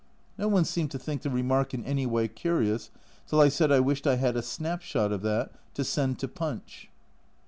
[0.35, 2.89] No one seemed to think the remark in any way curious
[3.27, 6.89] till I said I wished I had a snapshot of that to send to Punch.